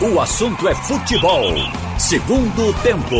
[0.00, 1.42] O assunto é futebol.
[1.98, 3.16] Segundo tempo.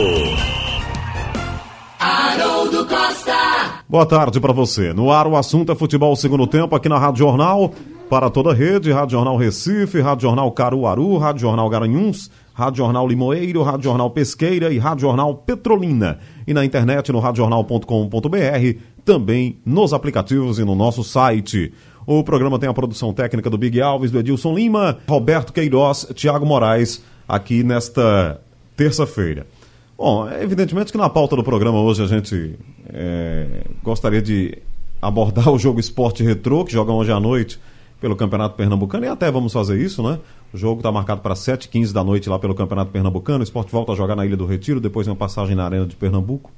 [1.99, 3.83] Haroldo Costa.
[3.89, 4.93] Boa tarde para você.
[4.93, 7.73] No ar, o assunto é futebol segundo tempo aqui na Rádio Jornal.
[8.09, 13.09] Para toda a rede, Rádio Jornal Recife, Rádio Jornal Caruaru, Rádio Jornal Garanhuns, Rádio Jornal
[13.09, 16.21] Limoeiro, Rádio Jornal Pesqueira e Rádio Jornal Petrolina.
[16.47, 21.73] E na internet no radiojornal.com.br, também nos aplicativos e no nosso site.
[22.11, 26.47] O programa tem a produção técnica do Big Alves, do Edilson Lima, Roberto Queiroz, Tiago
[26.47, 28.41] Moraes, aqui nesta
[28.75, 29.47] terça-feira.
[29.95, 34.57] Bom, evidentemente que na pauta do programa hoje a gente é, gostaria de
[35.03, 37.61] abordar o jogo Esporte Retrô, que joga hoje à noite
[38.01, 40.19] pelo Campeonato Pernambucano, e até vamos fazer isso, né?
[40.51, 43.41] O jogo está marcado para 7h15 da noite lá pelo Campeonato Pernambucano.
[43.41, 45.95] O esporte volta a jogar na Ilha do Retiro, depois uma passagem na Arena de
[45.95, 46.51] Pernambuco.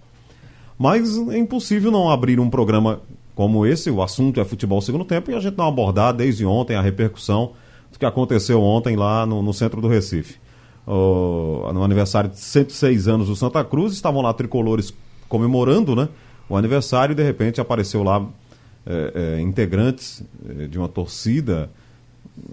[0.78, 3.00] Mas é impossível não abrir um programa
[3.40, 6.76] como esse, o assunto é futebol segundo tempo, e a gente não abordar desde ontem
[6.76, 7.52] a repercussão
[7.90, 10.36] do que aconteceu ontem lá no, no centro do Recife.
[10.86, 14.92] O, no aniversário de 106 anos do Santa Cruz, estavam lá tricolores
[15.26, 16.10] comemorando né,
[16.50, 18.22] o aniversário e de repente apareceu lá
[18.84, 21.70] é, é, integrantes é, de uma torcida.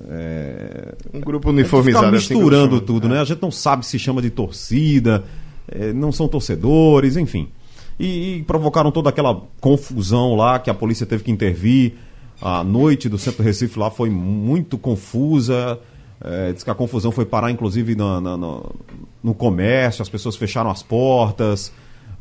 [0.07, 2.15] É, um grupo uniformizado.
[2.15, 3.19] Assim misturando assim tudo, né?
[3.19, 5.25] A gente não sabe se chama de torcida,
[5.67, 7.49] é, não são torcedores, enfim.
[7.99, 11.93] E, e, provocaram toda aquela confusão lá que a polícia teve que intervir.
[12.39, 15.79] A noite do centro Recife lá foi muito confusa.
[16.21, 21.71] É, diz que a confusão foi parar, inclusive, no comércio, as pessoas fecharam as portas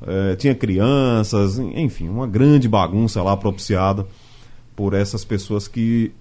[0.04, 4.06] é, tinha crianças, enfim, uma grande bagunça lá propiciada
[4.74, 6.12] por essas pessoas que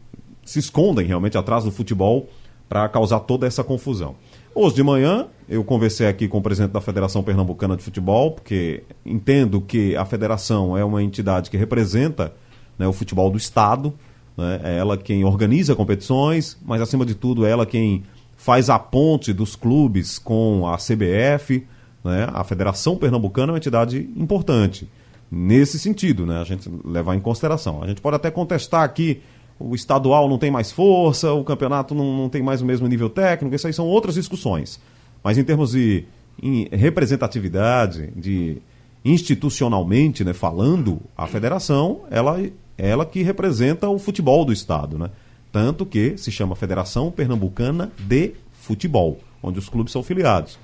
[0.46, 2.30] se escondem realmente atrás do futebol
[2.70, 4.16] para causar toda essa confusão.
[4.58, 8.84] Hoje de manhã, eu conversei aqui com o presidente da Federação Pernambucana de Futebol, porque
[9.06, 12.34] entendo que a federação é uma entidade que representa
[12.80, 13.94] né, o futebol do Estado,
[14.38, 18.04] né, é ela quem organiza competições, mas acima de tudo é ela quem
[18.38, 21.68] faz a ponte dos clubes com a CBF,
[22.02, 22.30] né?
[22.32, 24.90] A Federação Pernambucana é uma entidade importante
[25.30, 26.40] nesse sentido, né?
[26.40, 27.84] A gente levar em consideração.
[27.84, 29.22] A gente pode até contestar aqui
[29.60, 33.10] o estadual não tem mais força, o campeonato não, não tem mais o mesmo nível
[33.10, 34.80] técnico, isso aí são outras discussões.
[35.24, 36.06] Mas em termos de
[36.42, 38.62] em representatividade, de
[39.04, 42.38] institucionalmente né, falando, a federação ela,
[42.78, 44.98] ela que representa o futebol do Estado.
[44.98, 45.10] Né?
[45.52, 50.60] Tanto que se chama Federação Pernambucana de Futebol, onde os clubes são filiados.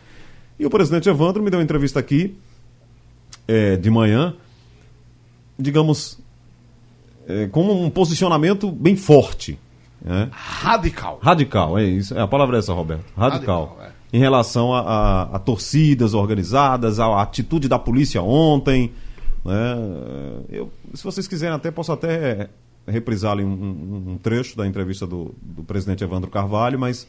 [0.60, 2.36] E o presidente Evandro me deu uma entrevista aqui
[3.48, 4.36] é, de manhã,
[5.58, 6.20] digamos,
[7.32, 9.58] é, com um posicionamento bem forte.
[10.04, 10.30] Né?
[10.32, 11.20] Radical.
[11.22, 12.18] Radical, é isso.
[12.18, 13.06] É, a palavra é essa, Roberto.
[13.16, 13.78] Radical.
[13.78, 13.92] Radical é.
[14.14, 18.92] Em relação a, a, a, torcidas organizadas, a atitude da polícia ontem.
[19.46, 19.78] Né?
[20.50, 22.50] Eu, se vocês quiserem, até posso até
[22.88, 27.08] reprisar ali um, um, um trecho da entrevista do, do presidente Evandro Carvalho, mas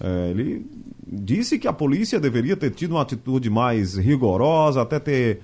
[0.00, 0.64] é, ele
[1.06, 5.40] disse que a polícia deveria ter tido uma atitude mais rigorosa, até ter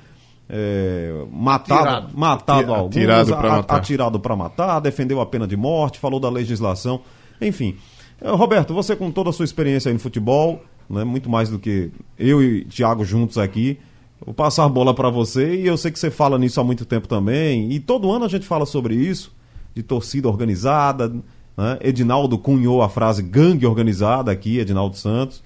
[0.49, 3.77] é, matado, atirado, matado alguns, atirado para matar.
[3.77, 7.01] atirado para matar, defendeu a pena de morte, falou da legislação,
[7.41, 7.77] enfim.
[8.21, 11.59] É, Roberto, você com toda a sua experiência aí no futebol, né, muito mais do
[11.59, 13.79] que eu e Thiago juntos aqui,
[14.25, 16.85] vou passar a bola para você e eu sei que você fala nisso há muito
[16.85, 19.35] tempo também, e todo ano a gente fala sobre isso,
[19.75, 21.13] de torcida organizada,
[21.57, 21.79] né?
[21.81, 25.43] Edinaldo cunhou a frase gangue organizada aqui, Edinaldo Santos.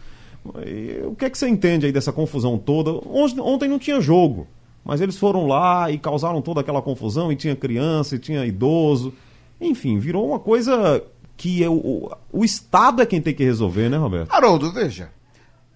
[0.66, 2.90] E, o que é que você entende aí dessa confusão toda?
[2.90, 4.46] Ontem não tinha jogo,
[4.88, 9.12] mas eles foram lá e causaram toda aquela confusão, e tinha criança, e tinha idoso.
[9.60, 11.04] Enfim, virou uma coisa
[11.36, 14.32] que é o, o Estado é quem tem que resolver, né, Roberto?
[14.32, 15.12] Haroldo, veja.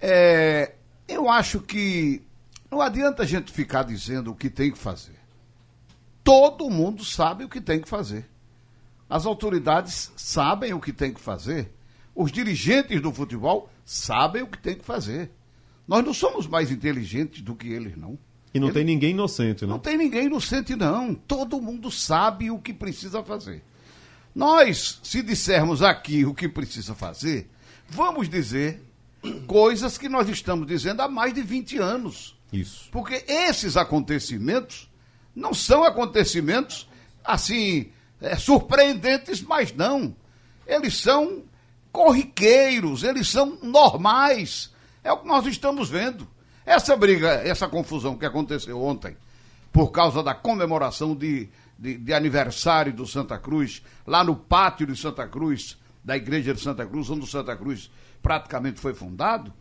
[0.00, 0.72] É,
[1.06, 2.22] eu acho que
[2.70, 5.20] não adianta a gente ficar dizendo o que tem que fazer.
[6.24, 8.26] Todo mundo sabe o que tem que fazer.
[9.10, 11.70] As autoridades sabem o que tem que fazer.
[12.14, 15.30] Os dirigentes do futebol sabem o que tem que fazer.
[15.86, 18.18] Nós não somos mais inteligentes do que eles, não.
[18.54, 19.74] E não tem ninguém inocente, não?
[19.74, 21.14] Não tem ninguém inocente, não.
[21.14, 23.62] Todo mundo sabe o que precisa fazer.
[24.34, 27.50] Nós, se dissermos aqui o que precisa fazer,
[27.88, 28.82] vamos dizer
[29.46, 32.36] coisas que nós estamos dizendo há mais de 20 anos.
[32.52, 32.88] Isso.
[32.90, 34.90] Porque esses acontecimentos
[35.34, 36.88] não são acontecimentos
[37.24, 37.90] assim
[38.20, 40.14] é, surpreendentes, mas não.
[40.66, 41.44] Eles são
[41.90, 44.70] corriqueiros, eles são normais.
[45.02, 46.28] É o que nós estamos vendo.
[46.64, 49.16] Essa briga, essa confusão que aconteceu ontem,
[49.72, 51.48] por causa da comemoração de,
[51.78, 56.60] de, de, aniversário do Santa Cruz, lá no pátio de Santa Cruz, da igreja de
[56.60, 57.90] Santa Cruz, onde o Santa Cruz
[58.22, 59.52] praticamente foi fundado,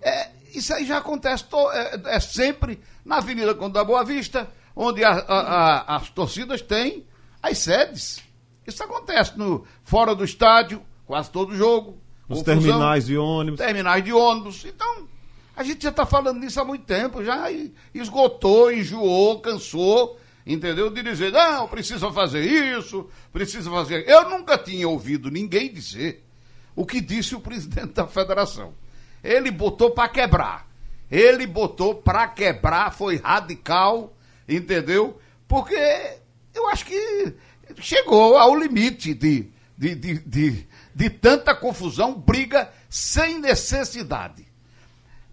[0.00, 4.48] é, isso aí já acontece to, é, é, sempre na Avenida Conde da Boa Vista,
[4.74, 7.04] onde a, a, a, as torcidas têm
[7.42, 8.22] as sedes.
[8.66, 12.00] Isso acontece no, fora do estádio, quase todo jogo.
[12.28, 13.58] Os confusão, terminais de ônibus.
[13.58, 14.64] terminais de ônibus.
[14.64, 15.08] Então,
[15.56, 17.46] a gente já está falando nisso há muito tempo, já
[17.94, 20.90] esgotou, enjoou, cansou, entendeu?
[20.90, 24.06] De dizer, não, precisa fazer isso, precisa fazer.
[24.06, 26.22] Eu nunca tinha ouvido ninguém dizer
[26.74, 28.74] o que disse o presidente da federação.
[29.24, 30.68] Ele botou para quebrar.
[31.10, 34.14] Ele botou para quebrar, foi radical,
[34.46, 35.18] entendeu?
[35.48, 36.18] Porque
[36.54, 37.32] eu acho que
[37.80, 39.48] chegou ao limite de,
[39.78, 44.45] de, de, de, de tanta confusão, briga sem necessidade.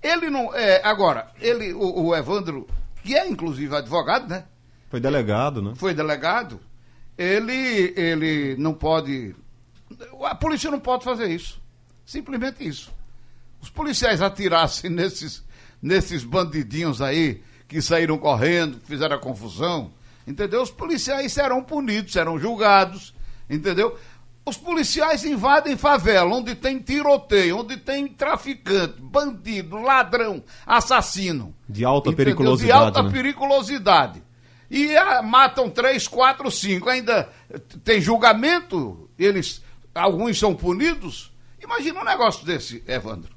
[0.04, 0.54] Ele não.
[0.54, 2.68] É, agora, ele, o, o, Evandro,
[3.02, 4.44] que é inclusive advogado, né?
[4.90, 5.72] Foi delegado, né?
[5.76, 6.60] Foi delegado.
[7.18, 9.34] Ele, ele não pode.
[10.26, 11.62] A polícia não pode fazer isso.
[12.06, 12.92] Simplesmente isso.
[13.62, 15.42] Os policiais atirassem nesses,
[15.82, 19.92] nesses bandidinhos aí que saíram correndo, fizeram a confusão,
[20.28, 20.62] entendeu?
[20.62, 23.16] Os policiais serão punidos, serão julgados,
[23.50, 23.98] entendeu?
[24.46, 31.56] Os policiais invadem favela, onde tem tiroteio, onde tem traficante, bandido, ladrão, assassino.
[31.68, 32.26] De alta entendeu?
[32.26, 32.66] periculosidade.
[32.66, 33.12] De alta né?
[33.12, 34.24] periculosidade.
[34.70, 36.90] E ah, matam três, quatro, cinco.
[36.90, 37.30] Ainda
[37.86, 39.64] tem julgamento, eles,
[39.96, 41.32] alguns são punidos.
[41.62, 43.34] Imagina um negócio desse, Evandro.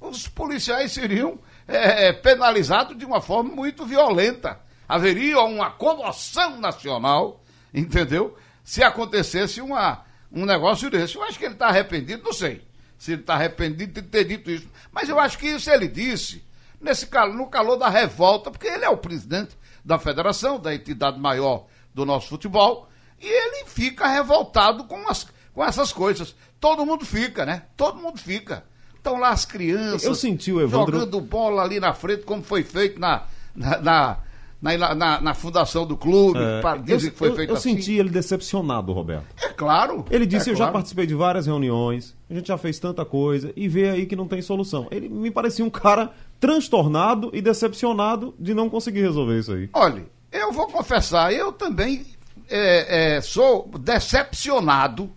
[0.00, 1.38] Os policiais seriam
[1.68, 4.58] é, penalizados de uma forma muito violenta.
[4.88, 7.42] Haveria uma comoção nacional,
[7.74, 8.36] entendeu?
[8.64, 10.05] Se acontecesse uma
[10.36, 11.16] um negócio desse.
[11.16, 12.62] Eu acho que ele está arrependido, não sei
[12.98, 14.68] se ele está arrependido de ter dito isso.
[14.92, 16.44] Mas eu acho que isso ele disse
[16.80, 21.66] nesse, no calor da revolta, porque ele é o presidente da federação, da entidade maior
[21.94, 22.88] do nosso futebol,
[23.20, 26.34] e ele fica revoltado com, as, com essas coisas.
[26.60, 27.62] Todo mundo fica, né?
[27.76, 28.64] Todo mundo fica.
[28.94, 30.98] Estão lá as crianças eu senti o Evandro...
[30.98, 33.24] jogando bola ali na frente, como foi feito na,
[33.54, 34.18] na, na
[34.60, 37.70] na, na, na, fundação do clube, é, dizer que foi eu, feito eu assim.
[37.70, 39.26] Eu senti ele decepcionado, Roberto.
[39.42, 40.04] É claro.
[40.10, 40.70] Ele disse: é Eu claro.
[40.70, 44.16] já participei de várias reuniões, a gente já fez tanta coisa, e vê aí que
[44.16, 44.88] não tem solução.
[44.90, 49.68] Ele me parecia um cara transtornado e decepcionado de não conseguir resolver isso aí.
[49.72, 52.04] Olha, eu vou confessar, eu também
[52.48, 55.10] é, é, sou decepcionado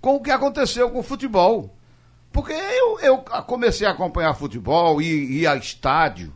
[0.00, 1.76] com o que aconteceu com o futebol.
[2.32, 6.32] Porque eu, eu comecei a acompanhar futebol e ir a estádio,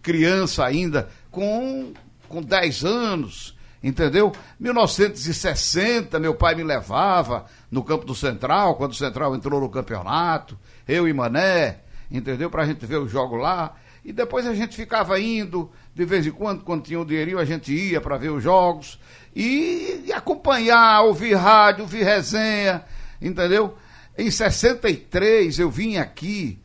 [0.00, 1.92] criança ainda, com,
[2.28, 4.32] com 10 anos, entendeu?
[4.58, 10.56] 1960, meu pai me levava no campo do Central, quando o Central entrou no campeonato,
[10.86, 12.48] eu e Mané, entendeu?
[12.48, 13.74] Pra gente ver o jogo lá.
[14.04, 17.44] E depois a gente ficava indo, de vez em quando, quando tinha um dinheirinho, a
[17.44, 18.98] gente ia para ver os jogos.
[19.34, 22.84] E, e acompanhar, ouvir rádio, ouvir resenha,
[23.20, 23.76] entendeu?
[24.16, 26.60] Em 63 eu vim aqui,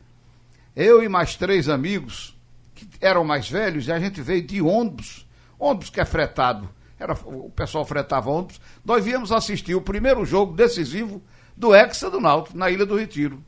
[0.76, 2.36] eu e mais três amigos,
[2.86, 5.26] que eram mais velhos, e a gente veio de ônibus,
[5.58, 6.68] ônibus que é fretado,
[6.98, 11.22] era, o pessoal fretava ônibus, nós viemos assistir o primeiro jogo decisivo
[11.56, 13.42] do Hexa do Náutico, na Ilha do Retiro.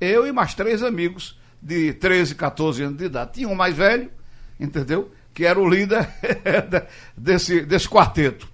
[0.00, 3.32] Eu e mais três amigos de 13, 14 anos de idade.
[3.34, 4.10] Tinha um mais velho,
[4.58, 5.10] entendeu?
[5.34, 6.08] Que era o líder
[7.16, 8.48] desse, desse quarteto.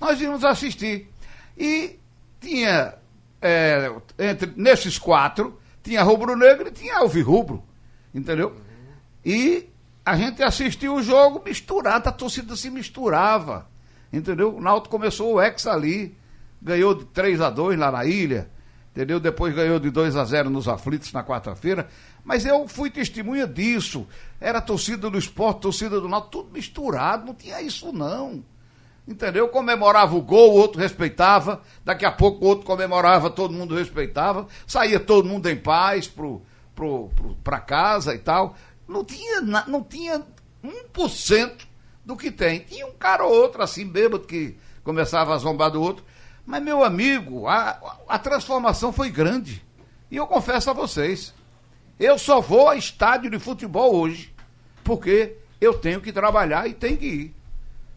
[0.00, 1.08] Nós íamos assistir.
[1.56, 1.98] E
[2.40, 2.94] tinha,
[3.40, 7.62] é, entre, nesses quatro, tinha rubro-negro e tinha alvirrubro,
[8.14, 8.56] entendeu?
[9.28, 9.68] E
[10.06, 13.68] a gente assistiu o jogo misturado, a torcida se misturava,
[14.10, 14.56] entendeu?
[14.56, 16.16] O Náutico começou o ex ali,
[16.62, 18.48] ganhou de 3 a 2 lá na ilha,
[18.90, 19.20] entendeu?
[19.20, 21.90] Depois ganhou de 2 a 0 nos aflitos na quarta-feira.
[22.24, 24.06] Mas eu fui testemunha disso.
[24.40, 28.42] Era torcida do esporte, torcida do Náutico, tudo misturado, não tinha isso não.
[29.06, 29.48] Entendeu?
[29.48, 34.46] Comemorava o gol, o outro respeitava, daqui a pouco o outro comemorava, todo mundo respeitava,
[34.66, 36.40] saía todo mundo em paz pro,
[36.74, 38.56] pro, pro, pra casa e tal.
[38.88, 40.24] Não tinha, não tinha
[40.64, 41.66] 1%
[42.04, 42.60] do que tem.
[42.60, 46.04] Tinha um cara ou outro assim, bêbado, que começava a zombar do outro.
[46.46, 49.62] Mas, meu amigo, a, a transformação foi grande.
[50.10, 51.34] E eu confesso a vocês,
[52.00, 54.34] eu só vou a estádio de futebol hoje,
[54.82, 57.34] porque eu tenho que trabalhar e tenho que ir.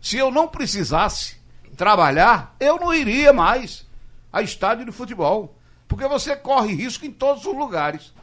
[0.01, 1.37] Se eu não precisasse
[1.77, 3.85] trabalhar, eu não iria mais
[4.33, 5.55] a estádio de futebol.
[5.87, 8.13] Porque você corre risco em todos os lugares.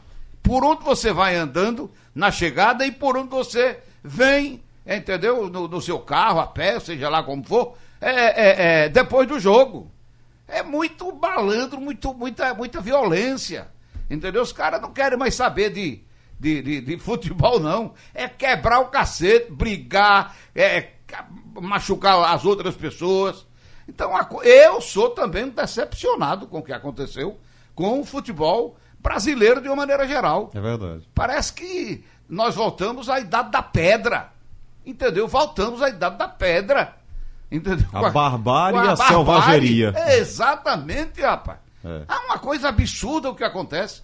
[0.42, 5.48] Por onde você vai andando na chegada e por onde você vem, entendeu?
[5.48, 9.38] No, no seu carro, a pé, seja lá como for, é, é, é, depois do
[9.38, 9.88] jogo.
[10.48, 13.68] É muito balandro, muito, muita, muita violência.
[14.10, 14.42] Entendeu?
[14.42, 16.02] Os caras não querem mais saber de,
[16.40, 17.94] de, de, de, futebol, não.
[18.12, 20.88] É quebrar o cacete, brigar, é,
[21.54, 23.46] machucar as outras pessoas.
[23.86, 27.38] Então, eu sou também decepcionado com o que aconteceu
[27.76, 30.50] com o futebol brasileiro de uma maneira geral.
[30.54, 31.08] É verdade.
[31.14, 34.30] Parece que nós voltamos à idade da pedra.
[34.84, 35.28] Entendeu?
[35.28, 36.96] Voltamos à idade da pedra.
[37.50, 37.86] Entendeu?
[37.92, 39.94] A barbárie e a, a selvageria.
[40.18, 41.58] Exatamente, rapaz.
[41.84, 42.02] É.
[42.08, 44.02] é uma coisa absurda o que acontece.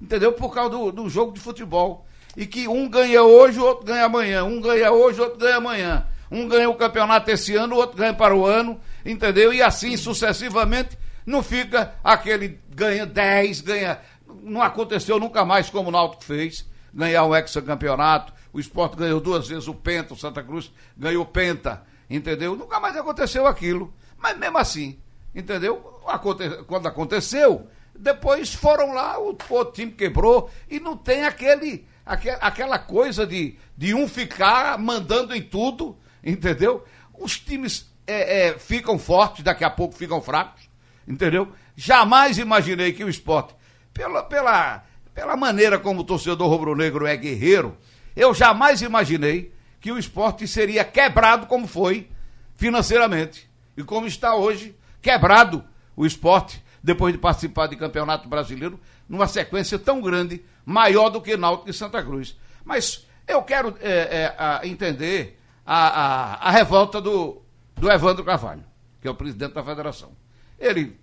[0.00, 0.32] entendeu?
[0.32, 2.06] Por causa do, do jogo de futebol.
[2.36, 4.44] E que um ganha hoje, o outro ganha amanhã.
[4.44, 6.06] Um ganha hoje, o outro ganha amanhã.
[6.30, 9.52] Um ganha o campeonato esse ano, o outro ganha para o ano, entendeu?
[9.52, 13.98] E assim sucessivamente, não fica aquele ganha 10, ganha.
[14.44, 18.32] Não aconteceu nunca mais como o Náutico fez, ganhar um hexacampeonato.
[18.52, 22.54] O esporte ganhou duas vezes o Penta, o Santa Cruz ganhou o Penta, entendeu?
[22.54, 23.92] Nunca mais aconteceu aquilo.
[24.18, 24.98] Mas mesmo assim,
[25.34, 26.00] entendeu?
[26.06, 26.48] Aconte...
[26.64, 27.66] Quando aconteceu,
[27.98, 33.56] depois foram lá, o, o time quebrou e não tem aquele, aquele aquela coisa de,
[33.76, 36.84] de um ficar mandando em tudo, entendeu?
[37.12, 40.68] Os times é, é, ficam fortes, daqui a pouco ficam fracos,
[41.06, 41.48] entendeu?
[41.76, 43.54] Jamais imaginei que o esporte,
[43.94, 44.84] pela, pela,
[45.14, 47.78] pela maneira como o torcedor rubro-negro é guerreiro,
[48.14, 52.10] eu jamais imaginei que o esporte seria quebrado como foi
[52.56, 53.48] financeiramente.
[53.76, 55.64] E como está hoje, quebrado
[55.96, 61.36] o esporte, depois de participar de campeonato brasileiro, numa sequência tão grande, maior do que
[61.36, 62.36] Náutico e Santa Cruz.
[62.64, 67.42] Mas eu quero é, é, a, entender a, a, a, revolta do,
[67.74, 68.64] do Evandro Carvalho,
[69.00, 70.12] que é o presidente da federação.
[70.58, 70.98] Ele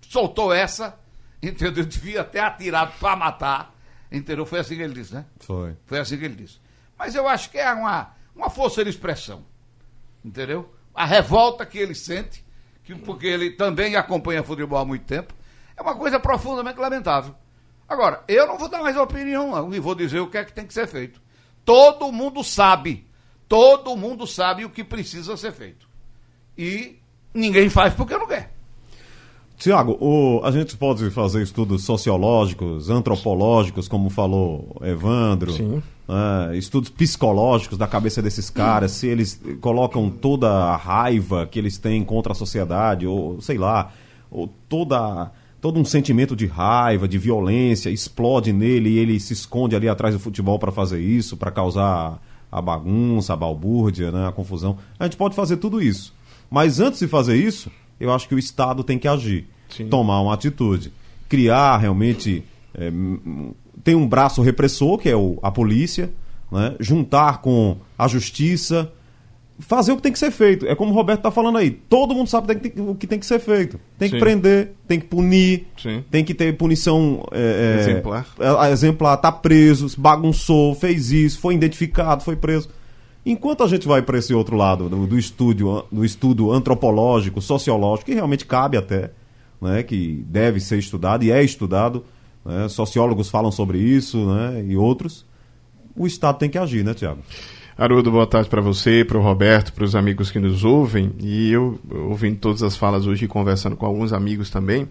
[0.00, 0.98] soltou essa,
[1.42, 1.84] entendeu?
[1.84, 3.74] Devia ter atirado para matar,
[4.10, 4.46] entendeu?
[4.46, 5.24] Foi assim que ele disse, né?
[5.40, 5.76] Foi.
[5.86, 6.58] Foi assim que ele disse.
[6.98, 9.44] Mas eu acho que é uma, uma força de expressão,
[10.24, 10.74] entendeu?
[10.94, 12.44] A revolta que ele sente
[12.88, 15.34] que, porque ele também acompanha futebol há muito tempo,
[15.76, 17.34] é uma coisa profundamente lamentável.
[17.86, 20.52] Agora, eu não vou dar mais opinião, não, e vou dizer o que é que
[20.52, 21.20] tem que ser feito.
[21.64, 23.06] Todo mundo sabe,
[23.46, 25.86] todo mundo sabe o que precisa ser feito.
[26.56, 26.98] E
[27.32, 28.54] ninguém faz porque não quer.
[29.58, 29.98] Tiago,
[30.44, 35.52] a gente pode fazer estudos sociológicos, antropológicos, como falou Evandro,
[36.08, 41.76] né, estudos psicológicos da cabeça desses caras, se eles colocam toda a raiva que eles
[41.76, 43.90] têm contra a sociedade, ou sei lá,
[44.30, 49.74] ou toda, todo um sentimento de raiva, de violência, explode nele e ele se esconde
[49.74, 54.32] ali atrás do futebol para fazer isso, para causar a bagunça, a balbúrdia, né, a
[54.32, 54.78] confusão.
[55.00, 56.14] A gente pode fazer tudo isso.
[56.48, 59.88] Mas antes de fazer isso, eu acho que o Estado tem que agir, Sim.
[59.88, 60.92] tomar uma atitude,
[61.28, 62.44] criar realmente.
[62.74, 62.90] É,
[63.82, 66.10] tem um braço repressor, que é o, a polícia,
[66.50, 66.74] né?
[66.80, 68.92] juntar com a justiça,
[69.58, 70.66] fazer o que tem que ser feito.
[70.66, 71.70] É como o Roberto está falando aí.
[71.70, 73.80] Todo mundo sabe o que tem que ser feito.
[73.98, 74.14] Tem Sim.
[74.14, 76.04] que prender, tem que punir, Sim.
[76.10, 78.26] tem que ter punição é, exemplar.
[78.38, 79.16] É, exemplar.
[79.16, 82.68] Tá preso, bagunçou, fez isso, foi identificado, foi preso.
[83.24, 88.06] Enquanto a gente vai para esse outro lado do, do, estudo, do estudo antropológico, sociológico,
[88.06, 89.10] que realmente cabe até,
[89.60, 92.04] né, que deve ser estudado e é estudado,
[92.44, 95.26] né, sociólogos falam sobre isso né, e outros,
[95.94, 97.20] o Estado tem que agir, né, Tiago?
[97.76, 101.12] Haroldo, boa tarde para você, para o Roberto, para os amigos que nos ouvem.
[101.20, 104.88] E eu, ouvindo todas as falas hoje e conversando com alguns amigos também,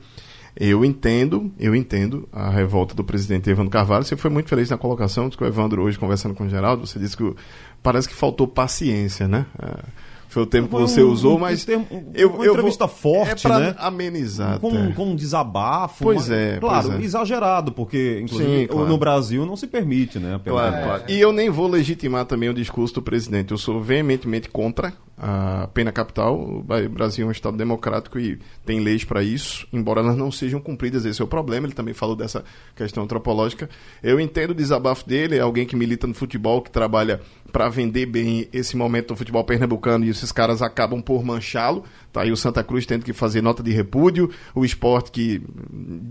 [0.60, 4.06] eu entendo, eu entendo a revolta do presidente Evandro Carvalho.
[4.06, 6.88] Você foi muito feliz na colocação, disse que o Evandro hoje conversando com o Geraldo,
[6.88, 7.36] você disse que
[7.82, 9.46] parece que faltou paciência, né?
[9.62, 11.66] É, foi o termo que você usou, mas.
[11.68, 13.76] Um, eu, uma eu entrevista vou, forte, é né?
[13.78, 14.60] amenizar.
[14.60, 16.04] Com, com um desabafo.
[16.04, 16.58] Pois mas, é.
[16.60, 17.04] Claro, pois é.
[17.04, 18.88] exagerado, porque, inclusive, Sim, claro.
[18.88, 20.40] no Brasil não se permite, né?
[20.44, 21.04] Claro, claro.
[21.08, 23.52] E eu nem vou legitimar também o discurso do presidente.
[23.52, 26.40] Eu sou veementemente contra a pena capital.
[26.40, 30.60] O Brasil é um Estado democrático e tem leis para isso, embora elas não sejam
[30.60, 31.06] cumpridas.
[31.06, 31.66] Esse é o problema.
[31.66, 32.44] Ele também falou dessa
[32.76, 33.70] questão antropológica.
[34.04, 38.06] Eu entendo o desabafo dele, é alguém que milita no futebol, que trabalha para vender
[38.06, 41.84] bem esse momento do futebol pernambucano e esses caras acabam por manchá-lo.
[42.12, 45.42] Tá aí o Santa Cruz tendo que fazer nota de repúdio, o esporte que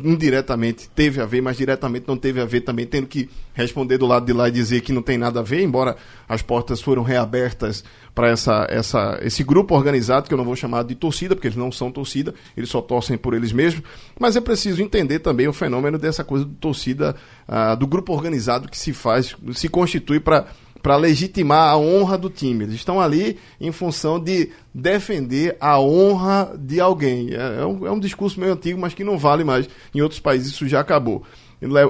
[0.04, 4.06] indiretamente teve a ver, mas diretamente não teve a ver também, tendo que responder do
[4.06, 5.96] lado de lá e dizer que não tem nada a ver, embora
[6.28, 7.82] as portas foram reabertas
[8.14, 11.56] para essa, essa, esse grupo organizado, que eu não vou chamar de torcida, porque eles
[11.56, 13.82] não são torcida, eles só torcem por eles mesmos,
[14.18, 17.16] mas é preciso entender também o fenômeno dessa coisa de torcida,
[17.48, 20.46] uh, do grupo organizado que se faz, se constitui para
[20.86, 22.62] para legitimar a honra do time.
[22.62, 27.30] Eles estão ali em função de defender a honra de alguém.
[27.32, 29.68] É, é, um, é um, discurso meio antigo, mas que não vale mais.
[29.92, 31.24] Em outros países isso já acabou.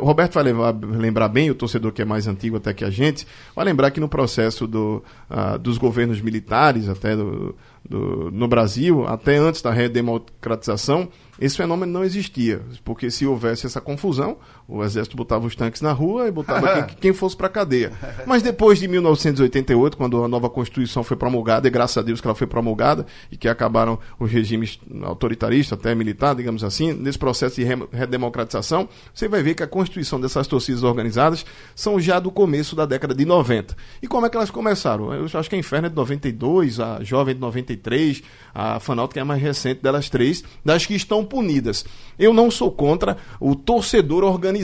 [0.01, 3.27] Roberto vai levar, lembrar bem, o torcedor que é mais antigo até que a gente,
[3.55, 9.07] vai lembrar que no processo do, uh, dos governos militares, até do, do, no Brasil,
[9.07, 14.39] até antes da redemocratização, esse fenômeno não existia, porque se houvesse essa confusão,
[14.69, 17.93] o exército botava os tanques na rua e botava quem, quem, fosse para a cadeia.
[18.27, 22.27] Mas depois de 1988, quando a nova Constituição foi promulgada, e graças a Deus que
[22.27, 27.57] ela foi promulgada, e que acabaram os regimes autoritaristas, até militar, digamos assim, nesse processo
[27.57, 32.75] de redemocratização, você vai ver que a constituição dessas torcidas organizadas são já do começo
[32.75, 33.77] da década de 90.
[34.03, 35.13] E como é que elas começaram?
[35.15, 38.23] Eu acho que a Inferno é de 92, a Jovem é de 93,
[38.55, 41.85] a Fanalto é a mais recente delas três, das que estão punidas.
[42.19, 44.56] Eu não sou contra o torcedor organizado,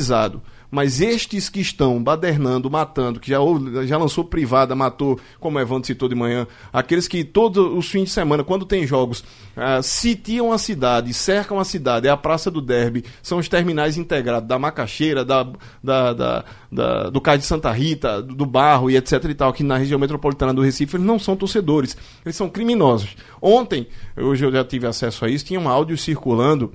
[0.72, 3.36] Mas estes que estão badernando, matando, que já,
[3.84, 8.04] já lançou privada, matou, como o Evandro citou de manhã, aqueles que todos os fins
[8.04, 9.20] de semana, quando tem jogos,
[9.54, 13.98] uh, sitiam a cidade, cercam a cidade, é a Praça do Derby, são os terminais
[13.98, 15.46] integrados da Macaxeira, da,
[15.84, 19.50] da, da, da do Cais de Santa Rita, do, do Barro e etc e tal,
[19.50, 21.94] aqui na região metropolitana do Recife, eles não são torcedores,
[22.24, 23.14] eles são criminosos.
[23.42, 26.72] Ontem, hoje eu já tive acesso a isso, tinha um áudio circulando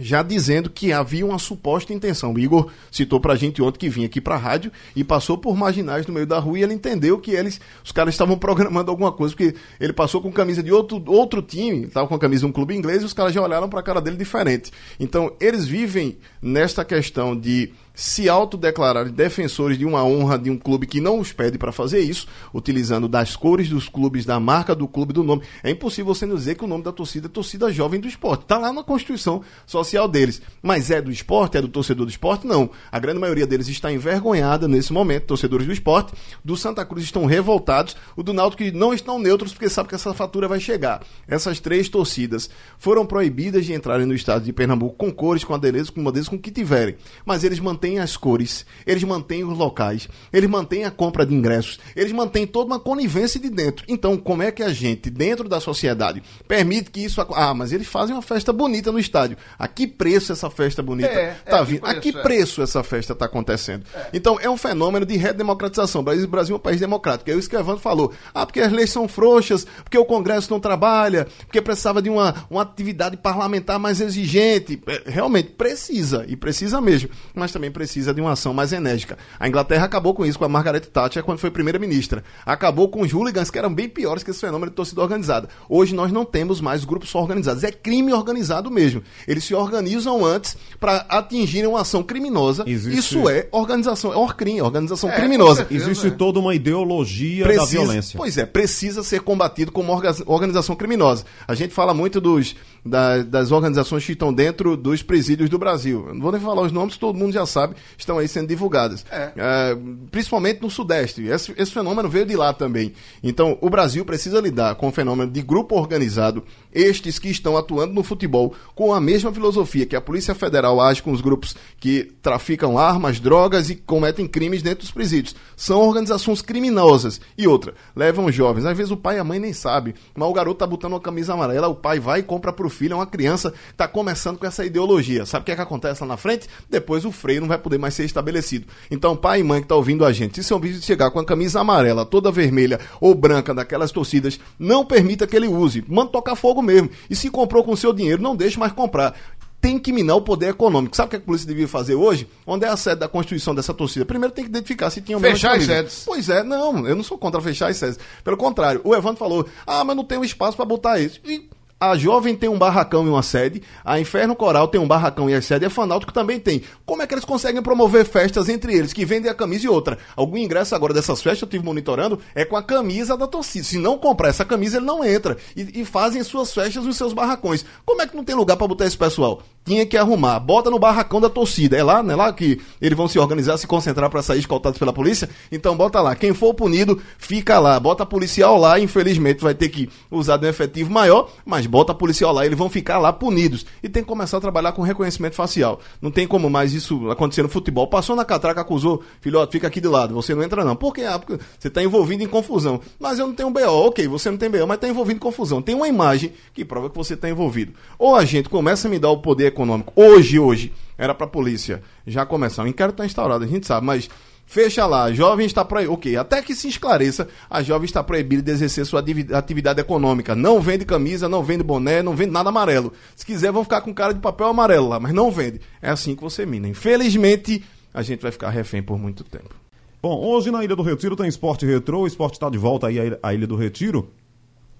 [0.00, 2.32] já dizendo que havia uma suposta intenção.
[2.32, 6.06] O Igor citou pra gente ontem que vinha aqui pra rádio e passou por marginais
[6.06, 9.34] no meio da rua e ele entendeu que eles, os caras estavam programando alguma coisa,
[9.34, 12.52] porque ele passou com camisa de outro, outro time, estava com a camisa de um
[12.52, 14.70] clube inglês e os caras já olharam pra cara dele diferente.
[14.98, 20.86] Então, eles vivem nesta questão de se autodeclararem defensores de uma honra de um clube
[20.86, 24.88] que não os pede para fazer isso, utilizando das cores dos clubes, da marca do
[24.88, 25.42] clube, do nome.
[25.62, 28.42] É impossível você não dizer que o nome da torcida é torcida jovem do esporte.
[28.42, 30.40] Está lá na Constituição Social deles.
[30.62, 31.56] Mas é do esporte?
[31.56, 32.46] É do torcedor do esporte?
[32.46, 32.70] Não.
[32.90, 36.12] A grande maioria deles está envergonhada nesse momento, torcedores do esporte.
[36.44, 37.96] Do Santa Cruz estão revoltados.
[38.16, 41.02] O do Náutico não estão neutros porque sabe que essa fatura vai chegar.
[41.26, 45.90] Essas três torcidas foram proibidas de entrarem no estado de Pernambuco com cores, com adereços,
[45.90, 46.96] com modelos, com o que tiverem.
[47.24, 51.34] Mas eles mantêm mantêm as cores, eles mantêm os locais, eles mantêm a compra de
[51.34, 53.84] ingressos, eles mantêm toda uma conivência de dentro.
[53.88, 57.20] Então, como é que a gente, dentro da sociedade, permite que isso.
[57.34, 59.36] Ah, mas eles fazem uma festa bonita no estádio.
[59.58, 61.84] A que preço essa festa bonita é, tá é, vindo?
[61.84, 62.22] A que é.
[62.22, 63.84] preço essa festa está acontecendo?
[63.94, 64.10] É.
[64.12, 66.02] Então, é um fenômeno de redemocratização.
[66.02, 67.30] O Brasil, Brasil é um país democrático.
[67.30, 68.12] É isso que o Evandro falou.
[68.32, 72.46] Ah, porque as leis são frouxas, porque o Congresso não trabalha, porque precisava de uma,
[72.48, 74.80] uma atividade parlamentar mais exigente.
[74.86, 77.10] É, realmente precisa, e precisa mesmo.
[77.34, 79.18] Mas também precisa de uma ação mais enérgica.
[79.38, 82.22] A Inglaterra acabou com isso com a Margaret Thatcher quando foi primeira-ministra.
[82.46, 85.48] Acabou com os hooligans que eram bem piores que esse fenômeno de torcida organizada.
[85.68, 87.64] Hoje nós não temos mais grupos organizados.
[87.64, 89.02] É crime organizado mesmo.
[89.26, 92.64] Eles se organizam antes para atingirem uma ação criminosa.
[92.66, 92.98] Existe...
[92.98, 95.66] Isso é organização, é orcrim, organização é, criminosa.
[95.70, 96.10] Existe é.
[96.10, 98.16] toda uma ideologia precisa, da violência.
[98.16, 99.92] Pois é, precisa ser combatido como
[100.26, 101.24] organização criminosa.
[101.46, 106.04] A gente fala muito dos, da, das organizações que estão dentro dos presídios do Brasil.
[106.08, 109.04] Eu não vou nem falar os nomes, todo mundo já sabe estão aí sendo divulgadas.
[109.10, 109.32] É.
[109.36, 109.76] É,
[110.10, 111.22] principalmente no Sudeste.
[111.24, 112.92] Esse, esse, fenômeno veio de lá também.
[113.22, 117.92] Então, o Brasil precisa lidar com o fenômeno de grupo organizado, estes que estão atuando
[117.94, 122.12] no futebol com a mesma filosofia que a Polícia Federal age com os grupos que
[122.20, 125.36] traficam armas, drogas e cometem crimes dentro dos presídios.
[125.56, 127.20] São organizações criminosas.
[127.36, 128.64] E outra, levam jovens.
[128.64, 131.00] Às vezes o pai e a mãe nem sabem, mas o garoto tá botando uma
[131.00, 134.36] camisa amarela, o pai vai e compra pro filho, é uma criança que tá começando
[134.36, 135.24] com essa ideologia.
[135.24, 136.48] Sabe o que é que acontece lá na frente?
[136.68, 138.66] Depois o freio não vai poder mais ser estabelecido.
[138.90, 141.24] Então, pai e mãe que está ouvindo a gente, se seu vídeo chegar com a
[141.24, 145.84] camisa amarela, toda vermelha ou branca daquelas torcidas, não permita que ele use.
[145.86, 146.90] Manda tocar fogo mesmo.
[147.08, 149.14] E se comprou com seu dinheiro, não deixe mais comprar
[149.62, 150.96] tem que minar o poder econômico.
[150.96, 152.28] Sabe o que a polícia devia fazer hoje?
[152.44, 154.04] Onde é a sede da constituição dessa torcida?
[154.04, 156.02] Primeiro tem que identificar se tinha Fechar as sedes.
[156.04, 157.96] Pois é, não, eu não sou contra fechar as sedes.
[158.24, 161.20] Pelo contrário, o Evandro falou: ah, mas não tem um espaço para botar isso.
[161.24, 161.48] E
[161.82, 165.34] a Jovem tem um barracão e uma sede, a Inferno Coral tem um barracão e
[165.34, 166.62] a sede, e a Fanáutico também tem.
[166.86, 169.98] Como é que eles conseguem promover festas entre eles, que vendem a camisa e outra?
[170.14, 173.64] Algum ingresso agora dessas festas, eu estive monitorando, é com a camisa da torcida.
[173.64, 175.36] Se não comprar essa camisa, ele não entra.
[175.56, 177.64] E, e fazem suas festas nos seus barracões.
[177.84, 179.42] Como é que não tem lugar para botar esse pessoal?
[179.64, 180.40] Tinha que arrumar.
[180.40, 181.76] Bota no barracão da torcida.
[181.76, 182.14] É lá, né?
[182.16, 185.28] Lá que eles vão se organizar, se concentrar para sair escoltados pela polícia.
[185.50, 186.14] Então bota lá.
[186.16, 187.78] Quem for punido, fica lá.
[187.78, 188.78] Bota policial lá.
[188.80, 192.68] Infelizmente vai ter que usar de um efetivo maior, mas bota policial lá, eles vão
[192.68, 193.64] ficar lá punidos.
[193.82, 195.80] E tem que começar a trabalhar com reconhecimento facial.
[196.00, 197.86] Não tem como mais isso acontecer no futebol.
[197.86, 200.76] Passou na catraca, acusou, filhote, fica aqui de lado, você não entra não.
[200.76, 201.02] Por quê?
[201.02, 202.80] Ah, porque você está envolvido em confusão.
[202.98, 203.86] Mas eu não tenho BO.
[203.86, 205.62] Ok, você não tem BO, mas está envolvido em confusão.
[205.62, 207.72] Tem uma imagem que prova que você está envolvido.
[207.98, 209.92] Ou a gente começa a me dar o poder econômico.
[209.94, 212.64] Hoje, hoje, era para a polícia já começar.
[212.64, 214.08] O inquérito está instaurado, a gente sabe, mas
[214.52, 215.94] Fecha lá, jovem está proibido.
[215.94, 220.34] Ok, até que se esclareça, a jovem está proibida de exercer sua atividade econômica.
[220.34, 222.92] Não vende camisa, não vende boné, não vende nada amarelo.
[223.16, 225.60] Se quiser, vão ficar com cara de papel amarelo lá, mas não vende.
[225.80, 226.68] É assim que você mina.
[226.68, 229.54] Infelizmente, a gente vai ficar refém por muito tempo.
[230.02, 232.98] Bom, hoje na Ilha do Retiro tem esporte retrô, o esporte está de volta aí
[233.22, 234.10] à Ilha do Retiro.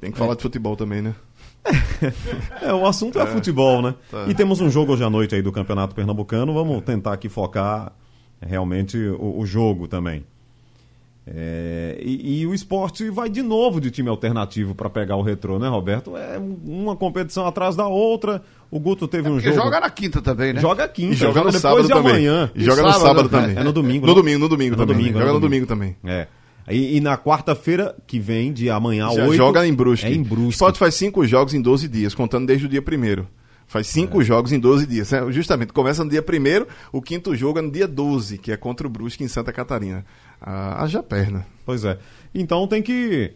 [0.01, 0.37] Tem que falar é.
[0.37, 1.15] de futebol também, né?
[2.61, 3.95] é, o assunto é, é futebol, né?
[4.11, 4.27] Tá.
[4.29, 6.53] E temos um jogo hoje à noite aí do Campeonato Pernambucano.
[6.53, 7.93] Vamos tentar aqui focar
[8.41, 10.25] realmente o, o jogo também.
[11.25, 15.57] É, e, e, o esporte vai de novo de time alternativo para pegar o retrô,
[15.57, 16.17] né, Roberto?
[16.17, 18.43] É uma competição atrás da outra.
[18.69, 19.55] O Guto teve é um jogo.
[19.55, 20.61] joga na quinta também, né?
[20.61, 22.11] Joga quinta, e joga, joga no sábado de também.
[22.11, 22.51] amanhã.
[22.57, 23.41] E joga no sábado, né?
[23.41, 23.57] também.
[23.57, 24.05] É no domingo.
[24.05, 24.97] No domingo, no domingo é no também.
[24.97, 25.97] Domingo, joga no domingo, também.
[26.05, 26.27] É.
[26.71, 29.35] E, e na quarta-feira que vem, de amanhã a 8.
[29.35, 30.07] Joga em Brusque.
[30.07, 30.47] É em Brusque.
[30.47, 33.27] O esporte faz cinco jogos em 12 dias, contando desde o dia primeiro
[33.67, 35.11] Faz cinco jogos em 12 dias.
[35.13, 35.25] né?
[35.31, 38.87] Justamente, começa no dia primeiro, o quinto jogo é no dia 12, que é contra
[38.87, 40.05] o Brusque em Santa Catarina.
[40.39, 41.47] Ah, haja perna.
[41.65, 41.97] Pois é.
[42.35, 43.33] Então tem que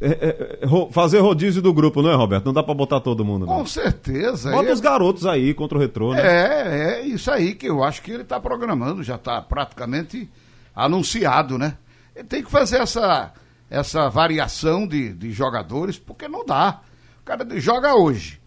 [0.00, 2.46] é, é, ro- fazer rodízio do grupo, não é, Roberto?
[2.46, 3.58] Não dá pra botar todo mundo, não.
[3.58, 4.50] Com certeza.
[4.50, 6.22] Bota Ele- os garotos aí contra o retrô, né?
[6.22, 10.26] É, é isso aí que eu acho que ele está programando, já está praticamente
[10.74, 11.76] anunciado, né?
[12.16, 13.32] Ele tem que fazer essa,
[13.70, 16.80] essa variação de, de jogadores, porque não dá.
[17.20, 18.40] O cara joga hoje,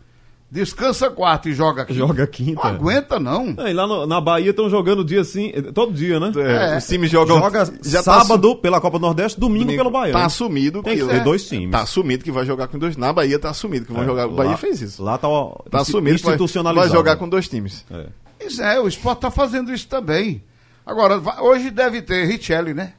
[0.51, 1.99] descansa quarta e joga quinta.
[1.99, 2.61] Joga quinta.
[2.63, 3.53] Não aguenta, não.
[3.59, 6.31] É, e lá no- na Bahia estão jogando dia sim, todo dia, né?
[6.35, 6.77] É, É.
[6.77, 7.37] Os times jogam.
[7.37, 10.13] Joga já tá sábado pela Copa do Nordeste, domingo, pelo Bahia.
[10.13, 11.69] Tá assumido Tem que que ter dois times.
[11.71, 12.97] Tá assumido que vai jogar com dois.
[12.97, 14.25] Na Bahia tá assumido que vão É, jogar.
[14.27, 15.03] O Bahia lá- fez isso.
[15.03, 16.87] Lá tá, ó, Tá assumido que vai, institucionalizado.
[16.89, 17.85] vai jogar com dois times.
[17.91, 18.07] É.
[18.39, 20.41] Pois é, o esporte está fazendo isso também.
[20.85, 22.93] Agora, hoje deve ter Richelli, né?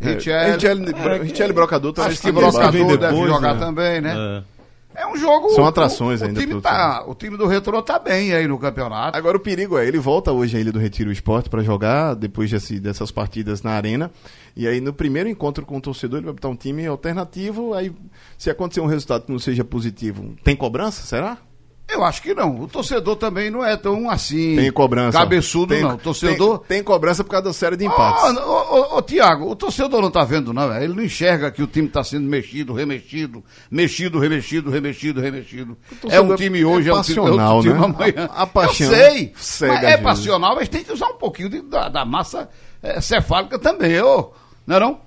[0.00, 0.52] Richelli.
[0.52, 3.60] Richelli, Richelli Brocador também Acho que Brocador deve jogar né?
[3.60, 4.14] também, né?
[4.46, 4.60] É.
[4.92, 5.50] É um jogo.
[5.50, 8.46] São atrações o, ainda O time, pro tá, o time do Retro tá bem aí
[8.48, 9.16] no campeonato.
[9.16, 12.80] Agora o perigo é, ele volta hoje Ilha do Retiro Esporte para jogar, depois desse-
[12.80, 14.10] dessas partidas na arena.
[14.56, 17.72] E aí no primeiro encontro com o torcedor, ele vai botar um time alternativo.
[17.72, 17.92] Aí,
[18.36, 21.02] se acontecer um resultado que não seja positivo, tem cobrança?
[21.06, 21.38] Será?
[21.92, 22.60] Eu acho que não.
[22.60, 24.56] O torcedor também não é tão assim.
[24.56, 25.18] Tem cobrança.
[25.18, 25.94] Cabeçudo, Tem- não.
[25.94, 26.58] O torcedor.
[26.60, 28.22] Tem, tem cobrança por causa da série de empates.
[28.38, 30.68] Ô, ô, ô, ô, Tiago, o torcedor não tá vendo, não.
[30.68, 30.84] velho.
[30.84, 35.76] Ele não enxerga que o time tá sendo mexido, remexido, mexido, remexido, remexido, remexido.
[36.08, 37.84] É um time hoje, é é, um time, é outro time né?
[37.84, 38.30] amanhã.
[38.34, 39.32] A- a paixão Eu sei.
[39.36, 40.02] cega mas é vezes.
[40.02, 42.48] passional, mas tem que usar um pouquinho de- da, da massa
[42.82, 44.30] é, cefálica também, ô.
[44.66, 45.00] Não é não?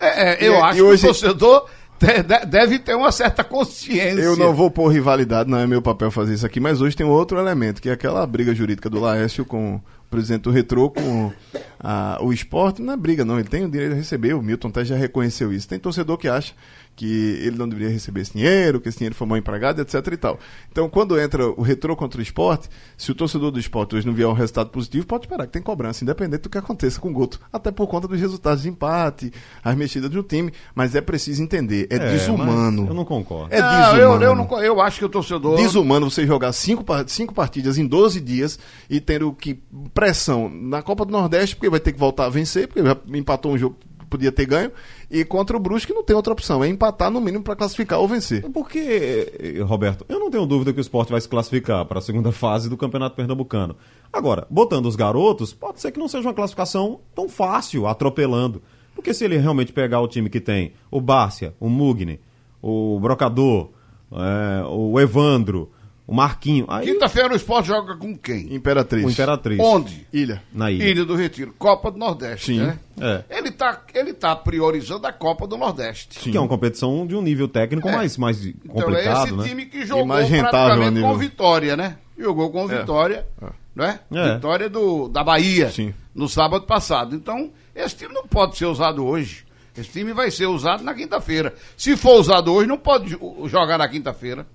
[0.00, 1.66] É, é, eu E- acho e hoje- que o torcedor
[2.48, 4.20] deve ter uma certa consciência.
[4.20, 7.06] Eu não vou pôr rivalidade, não é meu papel fazer isso aqui, mas hoje tem
[7.06, 11.32] outro elemento, que é aquela briga jurídica do Laércio com o presidente do Retrô, com
[11.80, 12.82] a- o esporte.
[12.82, 15.52] Não é briga, não, ele tem o direito de receber, o Milton até já reconheceu
[15.52, 15.68] isso.
[15.68, 16.52] Tem torcedor que acha
[16.94, 20.16] que ele não deveria receber esse dinheiro, que esse dinheiro foi mal empregado, etc e
[20.16, 20.38] tal.
[20.70, 24.14] Então, quando entra o Retrô contra o esporte, se o torcedor do esporte hoje não
[24.14, 27.12] vier um resultado positivo, pode esperar que tem cobrança, independente do que aconteça com o
[27.12, 27.40] Guto.
[27.52, 31.86] Até por conta dos resultados de empate, as mexidas do time, mas é preciso entender,
[31.90, 32.86] é, É, desumano.
[32.86, 33.54] Eu não concordo.
[33.54, 34.24] É não, eu, desumano.
[34.24, 35.56] eu, não, eu acho que o torcedor.
[35.56, 39.58] Desumano você jogar cinco, cinco partidas em 12 dias e tendo que
[39.94, 43.52] pressão na Copa do Nordeste, porque vai ter que voltar a vencer, porque já empatou
[43.52, 43.76] um jogo
[44.12, 44.70] podia ter ganho,
[45.10, 48.06] e contra o Brusque não tem outra opção, é empatar no mínimo para classificar ou
[48.06, 48.48] vencer.
[48.50, 52.02] Porque, eh, Roberto, eu não tenho dúvida que o esporte vai se classificar para a
[52.02, 53.74] segunda fase do Campeonato Pernambucano.
[54.12, 58.62] Agora, botando os garotos, pode ser que não seja uma classificação tão fácil, atropelando.
[58.94, 62.20] Porque se ele realmente pegar o time que tem o Bárcia, o Mugni,
[62.60, 63.70] o Brocador,
[64.12, 65.70] eh, o Evandro,
[66.06, 68.52] o Marquinho, aí Quinta-feira o esporte joga com quem?
[68.54, 69.04] Imperatriz.
[69.04, 69.58] o Imperatriz.
[69.60, 70.06] Onde?
[70.12, 70.42] Ilha.
[70.52, 70.84] Na ilha.
[70.84, 71.54] Ilha do Retiro.
[71.58, 72.58] Copa do Nordeste, Sim.
[72.58, 72.78] né?
[73.00, 73.24] É.
[73.38, 76.18] Ele tá, ele tá priorizando a Copa do Nordeste.
[76.18, 77.92] Que é uma competição de um nível técnico É.
[77.92, 79.44] mais, mais Então é complicado, esse né?
[79.48, 81.96] time que jogou mais rentável praticamente nível- com vitória, né?
[82.18, 83.26] Jogou com vitória,
[83.74, 84.00] né?
[84.12, 84.34] É.
[84.34, 85.94] Vitória do, da Bahia, Sim.
[86.14, 87.14] no sábado passado.
[87.16, 89.44] Então, esse time não pode ser usado hoje.
[89.76, 91.54] Esse time vai ser usado na quinta-feira.
[91.76, 94.46] Se for usado hoje, não pode jo- jogar na quinta-feira.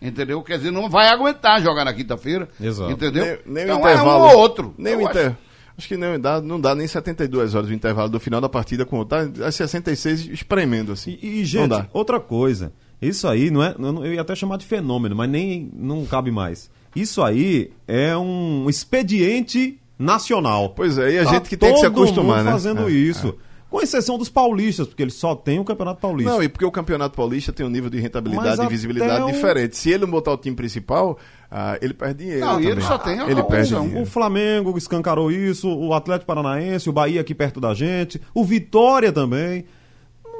[0.00, 0.42] Entendeu?
[0.42, 2.48] Quer dizer, não vai aguentar jogar na quinta-feira.
[2.60, 2.90] Exato.
[2.90, 3.24] Entendeu?
[3.24, 4.10] Nem, nem então o intervalo.
[4.10, 4.74] é um ou outro.
[4.78, 5.26] Nem o Eu inter...
[5.28, 5.36] acho.
[5.76, 5.88] acho...
[5.88, 9.04] que não dá, não dá nem 72 horas do intervalo do final da partida com
[9.04, 11.18] tá às 66 espremendo assim.
[11.22, 11.86] E, e, Não gente, dá.
[11.92, 12.72] outra coisa.
[13.00, 13.74] Isso aí não é.
[13.78, 16.70] Eu ia até chamar de fenômeno, mas nem não cabe mais.
[16.94, 20.70] Isso aí é um expediente nacional.
[20.70, 22.52] Pois é, e a Tá gente que tem que se acostumar, mundo né?
[22.52, 23.36] fazendo É, isso.
[23.70, 26.32] Com exceção dos paulistas, porque eles só têm o Campeonato Paulista.
[26.32, 29.76] Não, e porque o Campeonato Paulista tem um nível de rentabilidade e visibilidade o- diferente.
[29.76, 31.16] Se ele não botar o time principal,
[31.48, 32.44] ah, ele perde dinheiro.
[32.44, 34.02] Não, e ele só tem a Ele perde dinheiro.
[34.02, 39.12] O Flamengo escancarou isso, o Atlético Paranaense, o Bahia aqui perto da gente, o Vitória
[39.12, 39.64] também.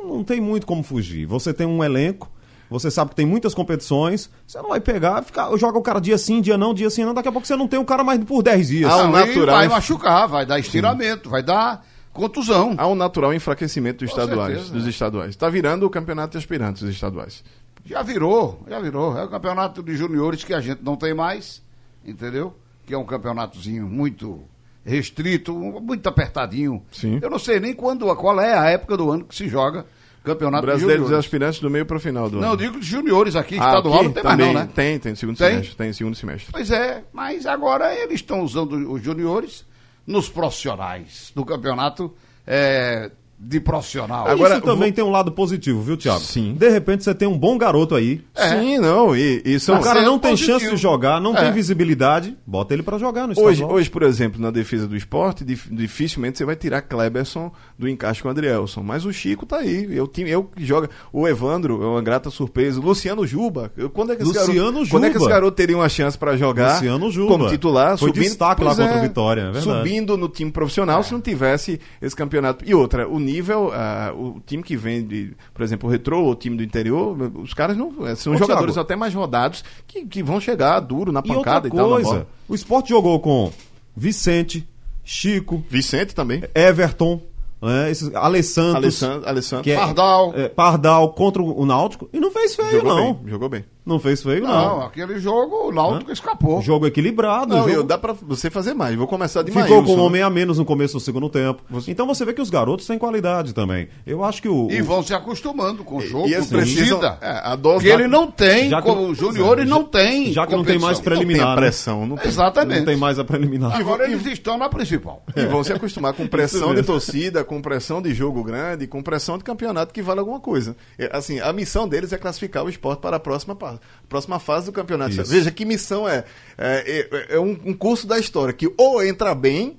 [0.02, 1.24] Não, tem muito como fugir.
[1.26, 2.28] Você tem um elenco,
[2.68, 6.18] você sabe que tem muitas competições, você não vai pegar, ficar, joga o cara dia
[6.18, 7.14] sim, dia não, dia sim, não.
[7.14, 8.90] Daqui a pouco você não tem o cara mais por 10 dias.
[8.92, 12.74] Ah, e natural vai inf- machucar, vai dar estiramento, vai dar contusão.
[12.78, 14.52] Há um natural enfraquecimento dos Com estaduais.
[14.54, 14.90] certeza, dos né?
[14.90, 15.30] estaduais.
[15.30, 17.42] Está virando o campeonato de aspirantes dos estaduais.
[17.84, 19.16] Já virou, já virou.
[19.16, 21.62] É o campeonato de juniores que a gente não tem mais,
[22.04, 22.54] entendeu?
[22.86, 24.40] Que é um campeonatozinho muito
[24.84, 26.82] restrito, muito apertadinho.
[26.92, 27.18] Sim.
[27.22, 29.86] Eu não sei nem quando, qual é a época do ano que se joga
[30.24, 31.26] campeonato de Brasileiro dos juniores.
[31.26, 32.56] aspirantes do meio para o final do Não, ano.
[32.58, 34.68] digo de juniores aqui, Ah, estadual aqui não tem mais também não, né?
[34.74, 35.48] Tem, tem segundo Tem?
[35.50, 35.76] semestre.
[35.76, 36.52] Tem segundo semestre.
[36.52, 39.64] Pois é, mas agora eles estão usando os juniores
[40.10, 42.12] nos profissionais do campeonato
[42.44, 44.28] é, de profissional.
[44.28, 46.20] Agora, Isso também vou- tem um lado positivo, viu, Thiago?
[46.20, 46.54] Sim.
[46.58, 48.20] De repente você tem um bom garoto aí.
[48.36, 49.78] Sim, não, e, e são...
[49.78, 50.58] o cara não tem positivo.
[50.60, 51.44] chance de jogar, não É.
[51.44, 53.72] tem visibilidade, bota ele pra jogar no Hoje, estadual.
[53.78, 58.20] hoje, por exemplo, na defesa do esporte, dif- dificilmente você vai tirar Kleberson do encaixe
[58.22, 58.82] com o Adrielson.
[58.82, 59.84] Mas o Chico tá aí.
[59.90, 60.90] Eu, eu que joga.
[61.12, 62.78] O Evandro é uma grata surpresa.
[62.78, 63.72] O Luciano Juba.
[63.94, 65.34] Quando, é que esse Luciano garoto, quando é que esse Juba.
[65.34, 67.28] garoto teria uma chance para jogar Luciano Juba.
[67.32, 67.96] como titular?
[67.96, 69.64] Foi subindo, destaque lá Pois contra o Vitória, é verdade.
[69.64, 72.64] Subindo no time profissional se não tivesse esse campeonato.
[72.68, 76.34] E outra, o nível, ah, o time que vem de, por exemplo, o Retrô, o
[76.34, 78.06] time do interior, os caras não.
[78.06, 78.80] eh, São Ô, jogadores Thiago.
[78.86, 81.88] até mais rodados que, que vão chegar duro na E outra pancada e, tal.
[81.88, 82.26] na coisa, bola.
[82.48, 83.52] o esporte jogou com
[83.96, 84.66] Vicente,
[85.04, 86.42] Chico, Vicente também.
[86.54, 87.20] Everton,
[87.60, 89.70] né, esses, Alessandro, Alessandro, Alessandro.
[89.70, 90.32] é- Pardal.
[90.34, 93.14] é, Pardal contra o Náutico e não fez feio, jogou não.
[93.14, 93.64] bem, jogou bem.
[93.84, 94.82] Não fez feio, Não, não.
[94.82, 96.60] aquele jogo o Náutico escapou.
[96.60, 97.48] Jogo equilibrado.
[97.54, 97.70] Não, jogo...
[97.70, 98.94] eu, dá pra você fazer mais.
[98.94, 100.02] Vou começar de Ficou Maílson, com um né?
[100.02, 101.62] homem a menos no começo do segundo tempo.
[101.70, 103.88] Você- Então você vê que os garotos têm qualidade também.
[104.06, 104.70] Eu acho que o.
[104.70, 107.00] E o- vão se acostumando com o jogo, E com eles precisam.
[107.00, 107.18] torcida.
[107.22, 109.84] É, a dose Que da- ele não tem, Já que- como os juniores já- não
[109.84, 110.32] tem.
[110.32, 111.60] já que não tem mais preliminar, não tem a né?
[111.68, 112.28] pressão, não tem.
[112.28, 112.78] Exatamente.
[112.80, 113.74] Não tem mais a preliminar.
[113.80, 115.22] Agora eles estão na principal.
[115.34, 119.38] E vão se acostumar com pressão de torcida, com pressão de jogo grande, com pressão
[119.38, 120.76] de campeonato que vale alguma coisa.
[120.98, 123.69] É, Assim, a missão deles é classificar o esporte para a próxima, pa-
[124.08, 125.12] próxima fase do campeonato.
[125.12, 125.24] Isso.
[125.30, 126.24] Veja que missão é.
[126.58, 129.78] É, é- é um, um curso da história que ou entra bem,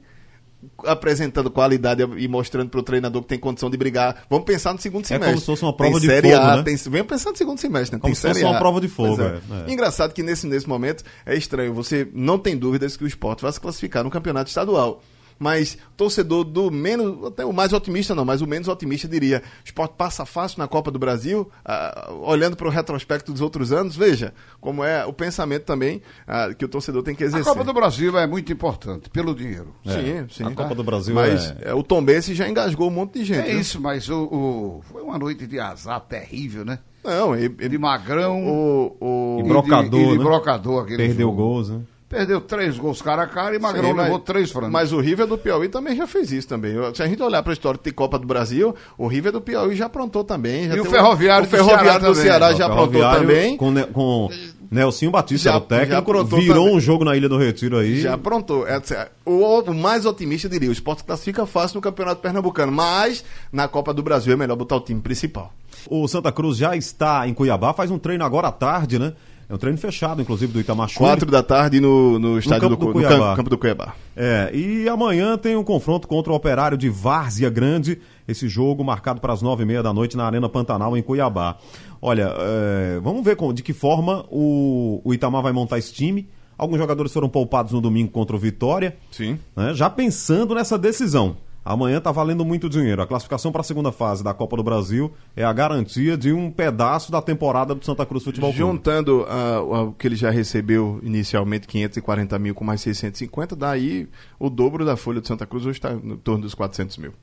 [0.85, 4.23] apresentando qualidade e mostrando para o treinador que tem condição de brigar.
[4.29, 5.29] Vamos pensar no segundo É semestre.
[5.31, 6.63] como se fosse uma prova tem de série fogo, A, né?
[6.63, 7.99] tem, vamos pensar no segundo semestre, né?
[7.99, 8.59] Como tem se fosse uma A.
[8.59, 9.19] prova de fogo, Pois
[9.59, 9.73] é, é.
[9.73, 11.73] Engraçado que nesse, nesse momento é estranho.
[11.73, 15.01] Você não tem dúvidas que o esporte vai se classificar no campeonato estadual.
[15.41, 19.65] Mas torcedor do menos, até o mais otimista não, mas o menos otimista diria: o
[19.65, 23.95] esporte passa fácil na Copa do Brasil, ah, olhando para o retrospecto dos outros anos,
[23.95, 27.51] veja como é o pensamento também ah, que o torcedor tem que A exercer.
[27.51, 29.73] Copa do Brasil é muito importante, pelo dinheiro.
[29.83, 30.43] Sim, sim.
[30.45, 31.69] A Copa do Brasil Mas é...
[31.69, 33.39] é, o Tombense já engasgou um monte de gente.
[33.47, 33.59] É viu?
[33.61, 36.77] isso, mas o, o- foi uma noite de azar terrível, né?
[37.03, 40.23] Não, ele, De magrão o, o, E e brocador, de, e de né?
[40.23, 41.37] brocador aquele Perdeu jogo.
[41.41, 41.81] gols, né?
[42.11, 44.69] Perdeu três gols cara a cara e Magrão Sim, mas- levou três frangos.
[44.71, 46.73] Mas o River do Piauí também já fez isso também.
[46.93, 49.75] Se a gente olhar para a história de Copa do Brasil, o River do Piauí
[49.75, 50.67] já aprontou também.
[50.67, 52.15] já E o Ferroviário o do Ferroviário Ceará do.
[52.15, 53.55] Ceará O já aprontou também.
[53.57, 54.29] Com, com
[54.69, 56.75] Nelsinho Batista, Já- era o técnico, virou também.
[56.75, 58.01] um jogo na Ilha do Retiro aí.
[58.01, 58.67] Já aprontou.
[58.67, 58.93] É, assim,
[59.25, 63.93] o, o mais otimista diria: o esporte classifica fácil no Campeonato Pernambucano, mas na Copa
[63.93, 65.53] do Brasil é melhor botar o time principal.
[65.89, 69.13] O Santa Cruz já está em Cuiabá, faz um treino agora à tarde, né?
[69.51, 70.89] É um treino fechado, inclusive, do Itamar.
[70.95, 73.35] Quatro da tarde no, no estádio campo do, do Cu- no Cuiabá.
[73.35, 73.93] campo, do Cuiabá.
[74.15, 79.19] É, e amanhã tem um confronto contra o Operário de Várzea Grande, esse jogo marcado
[79.19, 81.57] para as nove e meia da noite na Arena Pantanal, em Cuiabá.
[82.01, 86.29] Olha, é, vamos ver de que forma o, o Itamar vai montar esse time.
[86.57, 88.95] Alguns jogadores foram poupados no domingo contra o Vitória.
[89.11, 89.37] Sim.
[89.53, 91.35] né, já pensando nessa decisão.
[91.63, 93.01] Amanhã está valendo muito dinheiro.
[93.01, 96.49] A classificação para a segunda fase da Copa do Brasil é a garantia de um
[96.49, 98.59] pedaço da temporada do Santa Cruz Futebol Clube.
[98.59, 104.49] Juntando ah, o que ele já recebeu inicialmente, 540 mil com mais 650, daí o
[104.49, 107.13] dobro da folha de Santa Cruz hoje está no torno dos 400 mil.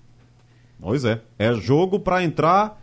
[0.81, 1.21] Pois é.
[1.37, 2.81] É jogo para entrar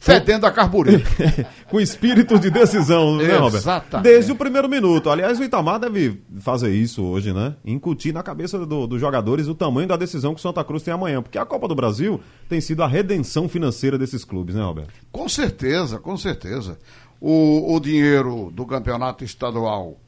[0.00, 1.04] Fedendo a carbureto.
[1.68, 3.56] com espírito de decisão, né, Roberto?
[3.56, 4.04] Exatamente.
[4.04, 5.10] Desde o primeiro minuto.
[5.10, 7.56] Aliás, o Itamar deve fazer isso hoje, né?
[7.64, 10.94] Incutir na cabeça do- dos jogadores o tamanho da decisão que o Santa Cruz tem
[10.94, 11.20] amanhã.
[11.20, 14.92] Porque a Copa do Brasil tem sido a redenção financeira desses clubes, né, Roberto?
[15.10, 16.78] Com certeza, com certeza.
[17.20, 19.98] O, o dinheiro do campeonato estadual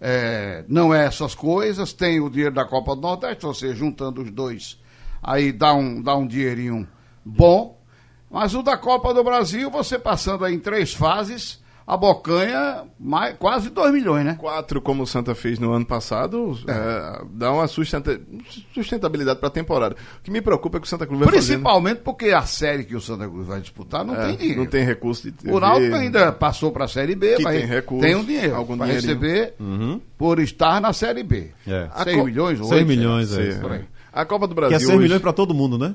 [0.00, 4.30] é, não é essas coisas, tem o dinheiro da Copa do Nordeste, você juntando os
[4.30, 4.78] dois,
[5.22, 6.88] aí dá um, dá um dinheirinho
[7.24, 7.78] bom.
[8.34, 13.36] Mas o da Copa do Brasil, você passando aí em três fases, a bocanha, mais,
[13.38, 14.36] quase 2 milhões, né?
[14.40, 18.18] Quatro, como o Santa fez no ano passado, é, dá uma sustenta-
[18.72, 19.94] sustentabilidade para a temporada.
[20.18, 22.84] O que me preocupa é que o Santa Cruz vai fazendo- Principalmente porque a série
[22.84, 24.60] que o Santa Cruz vai disputar não É, tem dinheiro.
[24.62, 27.58] Não tem recurso de TV, O Náutico ainda passou para a Série B, Que mas
[27.58, 29.54] tem recurso, tem um dinheiro algum para receber
[30.16, 31.50] por estar na Série B.
[31.66, 31.88] É.
[31.94, 33.54] A 6 co- milhões ou 6 oito, milhões, é.
[33.60, 33.84] Por aí.
[34.14, 34.76] A Copa do Que Brasil.
[34.76, 35.94] é 6 hoje- milhões para todo mundo, né?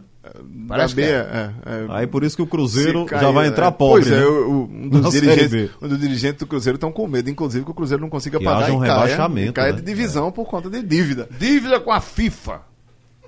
[0.68, 1.16] Parece da que B, é.
[1.16, 1.86] é, é.
[1.90, 3.50] Aí por isso que o Cruzeiro Se já cair, vai é.
[3.50, 4.26] entrar pobre, Pois é, né?
[4.26, 7.64] o- o- um dos Série dirigentes, um dos dirigentes do Cruzeiro estão com medo, inclusive,
[7.64, 9.78] que o Cruzeiro não consiga Que pagar haja um e caia, rebaixamento, caia né?
[9.80, 11.30] de divisão por conta de dívida.
[11.40, 12.62] Dívida com a FIFA.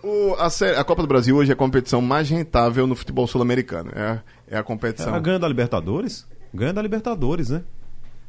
[0.03, 3.25] O- a, sé- a Copa do Brasil hoje é a competição mais rentável no futebol
[3.27, 3.91] sul-americano.
[3.95, 5.15] É, é a competição.
[5.15, 6.25] É, ganha da Libertadores?
[6.53, 7.61] Ganha da Libertadores, né?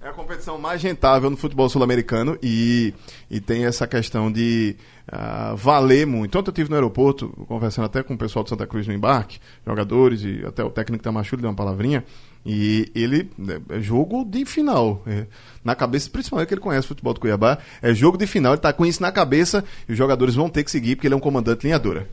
[0.05, 2.93] É a competição mais rentável no futebol sul-americano e,
[3.31, 4.75] e tem essa questão de
[5.07, 6.37] ah, valer muito.
[6.37, 9.39] Ontem eu estive no aeroporto, conversando até com o pessoal de Santa Cruz no embarque,
[9.65, 12.05] jogadores e até o técnico Tamachu deu uma palavrinha.
[12.45, 13.31] E ele
[13.69, 15.05] é jogo de final.
[15.07, 15.27] É,
[15.63, 18.59] na cabeça, principalmente que ele conhece o futebol do Cuiabá, é jogo de final, ele
[18.59, 21.17] está com isso na cabeça e os jogadores vão ter que seguir porque ele é
[21.17, 22.09] um comandante linha dura.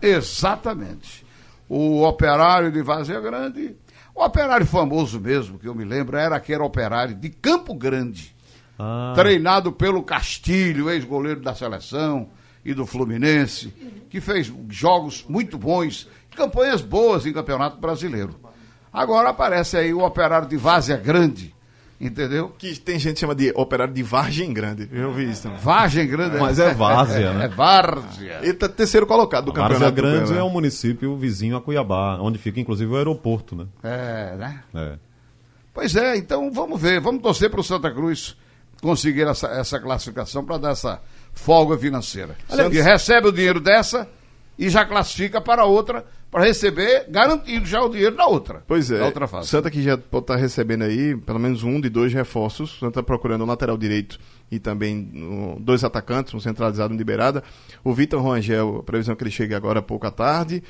[0.00, 1.26] Exatamente.
[1.68, 3.74] o operário de Vazia Grande.
[4.14, 8.34] O operário famoso mesmo, que eu me lembro, era aquele operário de Campo Grande,
[8.78, 12.28] Ah, treinado pelo Castilho, ex-goleiro da seleção
[12.64, 13.72] e do Fluminense,
[14.10, 18.34] que fez jogos muito bons, campanhas boas em Campeonato Brasileiro.
[18.92, 21.54] Agora aparece aí o operário de Vazia Grande,
[22.06, 22.50] entendeu?
[22.58, 24.88] Que tem gente que chama de operário de Vargem Grande.
[24.92, 25.58] Eu ouvi isso também.
[25.58, 26.36] Vargem Grande.
[26.38, 27.44] Mas é Várzea, né?
[27.44, 28.40] É Várzea.
[28.42, 29.94] Ele tá terceiro colocado do Várzea campeonato.
[30.16, 33.66] Grande do- é um município vizinho a Cuiabá, onde fica inclusive o aeroporto, né?
[33.82, 34.62] É, né?
[34.74, 34.98] É.
[35.72, 38.36] Pois é, então vamos ver, vamos torcer para o Santa Cruz
[38.82, 41.00] conseguir essa, essa classificação para dar essa
[41.32, 42.36] folga financeira.
[42.70, 44.08] E recebe o dinheiro dessa
[44.58, 48.64] e já classifica para outra, para receber garantido já o dinheiro da outra.
[48.66, 48.98] Pois é.
[48.98, 49.48] Da outra fase.
[49.48, 52.78] Santa que já pode estar recebendo aí pelo menos um de dois reforços.
[52.78, 54.18] Santa está procurando um lateral direito
[54.50, 57.44] e também dois atacantes, um centralizado e um de beirada.
[57.84, 60.62] O Vitor Rangel, a previsão é que ele chegue agora pouco à tarde.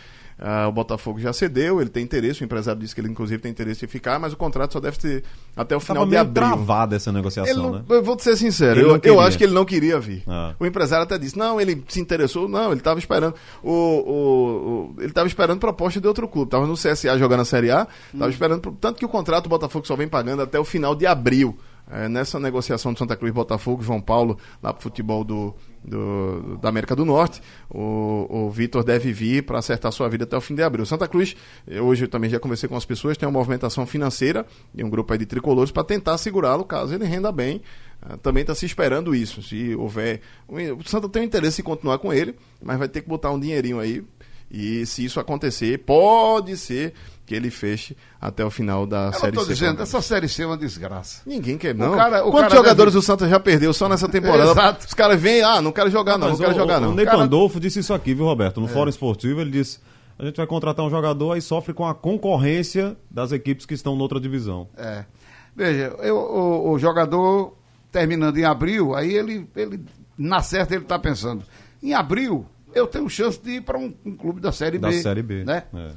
[0.44, 3.48] Ah, o Botafogo já cedeu, ele tem interesse, o empresário disse que ele inclusive tem
[3.52, 5.22] interesse em ficar, mas o contrato só deve ter
[5.57, 6.48] até o final Tava de meio abril.
[6.48, 7.85] travada essa negociação, não- né?
[7.88, 10.24] Eu vou te ser sincero, eu, eu acho que ele não queria vir.
[10.26, 10.52] Ah.
[10.59, 13.35] O empresário até disse, não, ele se interessou, não, ele estava esperando.
[13.62, 16.48] O, o- o- ele estava esperando proposta de outro clube.
[16.48, 18.61] Estava no CSA jogando a Série A, estava esperando.
[18.61, 21.57] pro- Tanto que o contrato o Botafogo só vem pagando até o final de abril.
[21.90, 26.68] É, nessa negociação do Santa Cruz Botafogo, João Paulo, lá pro futebol do, do- da
[26.68, 27.40] América do Norte,
[27.71, 30.85] o, o Vitor deve vir para acertar sua vida até o fim de abril.
[30.87, 31.35] Santa Cruz,
[31.83, 35.12] hoje eu também já conversei com as pessoas, tem uma movimentação financeira e um grupo
[35.12, 37.61] aí de tricolores para tentar segurá-lo caso ele renda bem.
[38.01, 39.42] Ah, também está se esperando isso.
[39.42, 40.21] Se houver.
[40.49, 43.38] O Santa tem o interesse em continuar com ele, mas vai ter que botar um
[43.38, 44.05] dinheirinho aí.
[44.51, 46.92] E se isso acontecer, pode ser
[47.25, 49.53] que ele feche até o final da Eu não série estou C.
[49.55, 51.23] dizendo, essa série C é uma desgraça.
[51.25, 51.95] Ninguém quer, não.
[51.95, 54.51] cara- o Quantos cara jogadores deve- o Santa já perdeu só nessa temporada?
[54.51, 54.87] Exato.
[54.87, 56.91] Os caras vêm, ah, não quero jogar, não, não Mas quero o, jogar, o, não.
[56.91, 58.61] O Ney Cara- Pandolfo disse isso aqui, viu, Roberto?
[58.61, 59.79] No Fórum Esportivo, ele disse:
[60.19, 63.95] a gente vai contratar um jogador aí sofre com a concorrência das equipes que estão
[63.97, 64.69] noutra divisão.
[64.77, 65.05] É.
[65.55, 67.57] Veja, eu- o, o jogador
[67.91, 69.81] terminando em abril, aí ele, ele
[70.19, 71.45] na certa ele está pensando,
[71.83, 75.03] em abril eu tenho chance de ir para um, um clube da Série Da B.
[75.03, 75.45] Série B.
[75.45, 75.65] Né?
[75.75, 75.91] É.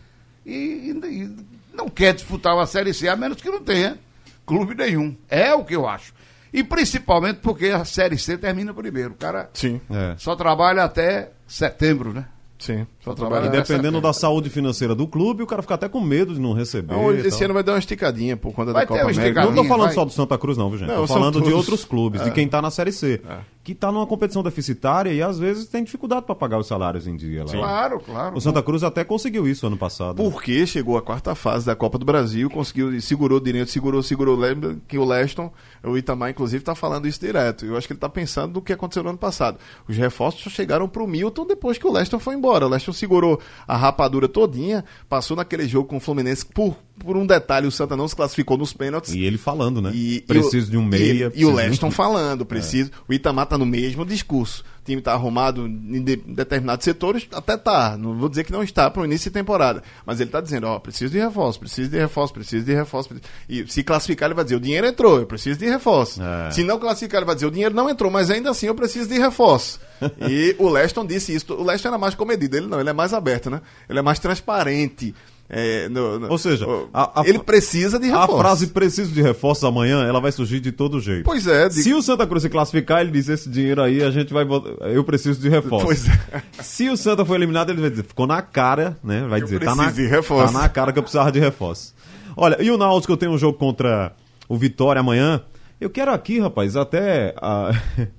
[0.46, 1.36] E, e- e
[1.74, 3.98] não quer disputar uma Série C, a menos que não tenha
[4.46, 5.16] clube nenhum.
[5.30, 6.14] É o que eu acho.
[6.54, 9.12] E principalmente porque a Série C termina primeiro.
[9.12, 10.16] O cara Sim, É.
[10.18, 12.26] só trabalha até setembro, né?
[12.58, 12.88] sim.
[13.04, 13.48] Só trabalha.
[13.48, 16.54] E dependendo da saúde financeira do clube, o cara fica até com medo de não
[16.54, 16.94] receber.
[16.94, 17.46] Não, esse tal.
[17.46, 19.46] ano vai dar uma esticadinha por conta Vai da ter Copa uma América.
[19.46, 19.94] Não tô falando vai.
[19.94, 20.88] só do Santa Cruz, não, viu, gente?
[20.88, 22.32] Não, tô falando de outros clubes, de É.
[22.32, 23.22] quem tá na Série C.
[23.28, 23.38] É.
[23.66, 27.16] Que tá numa competição deficitária e às vezes tem dificuldade para pagar os salários em
[27.16, 27.44] dia.
[27.44, 27.52] Lá.
[27.52, 28.38] Claro, claro.
[28.38, 30.16] O Santa Cruz até conseguiu isso ano passado.
[30.22, 34.04] Porque chegou a quarta fase da Copa do Brasil, conseguiu e segurou o direito, segurou,
[34.04, 34.36] segurou.
[34.38, 35.52] Lembra que o Leston,
[35.84, 37.66] o Itamar, inclusive, está falando isso direto.
[37.66, 39.58] Eu acho que ele está pensando no que aconteceu no ano passado.
[39.90, 42.68] Os reforços só chegaram pro Milton depois que o Leston foi embora.
[42.68, 46.46] O Leston segurou a rapadura todinha, passou naquele jogo com o Fluminense.
[46.46, 49.12] Por, por um detalhe, o Santa não se classificou nos pênaltis.
[49.16, 49.92] E ele falando, né?
[49.92, 51.32] E, preciso e o- de um meia.
[51.34, 52.92] E, e o de Leston falando, preciso.
[53.10, 54.64] O Itamar tá no mesmo discurso.
[54.82, 57.98] O time tá arrumado em de- determinados setores, até tá.
[57.98, 59.82] Não vou dizer que não está para o início de temporada.
[60.06, 63.10] Mas ele tá dizendo, ó, preciso de reforço, preciso de reforço, preciso de reforço.
[63.10, 66.22] preciso- E se classificar, ele vai dizer, o dinheiro entrou, eu preciso de reforço.
[66.22, 66.52] É.
[66.52, 69.10] Se não classificar, ele vai dizer, o dinheiro não entrou, mas ainda assim eu preciso
[69.10, 69.80] de reforço.
[70.30, 71.52] e o Leston disse isso.
[71.54, 73.62] O Leston era mais comedido, ele não, ele é mais aberto, né?
[73.90, 75.16] Ele é mais transparente.
[75.48, 78.38] É, no- no- Ou seja, o- a- a- ele precisa de A reforço.
[78.42, 81.24] frase preciso de reforços amanhã, ela vai surgir de todo jeito.
[81.24, 84.10] Pois é, de- Se o Santa Cruz se classificar, ele diz esse dinheiro aí, a
[84.10, 85.86] gente vai botar- eu preciso de reforço.
[85.86, 86.42] Pois é.
[86.64, 89.22] Se o Santa foi eliminado, ele vai dizer, ficou na cara, né?
[89.30, 90.52] Vai Eu dizer, tá na, de reforço.
[90.52, 91.94] tá na cara que eu precisava de reforço.
[92.36, 94.14] Olha, e o Náutico tem um jogo contra
[94.50, 95.42] o Vitória amanhã.
[95.80, 97.70] Eu quero aqui, rapaz, até ah,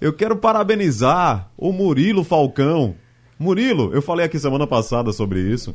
[0.00, 2.94] eu quero parabenizar o Murilo Falcão.
[3.38, 5.74] Murilo, eu falei aqui semana passada sobre isso.